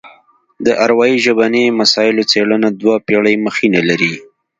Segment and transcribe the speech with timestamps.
[0.65, 4.13] د اروايي ژبني مسایلو څېړنه دوه پېړۍ مخینه لري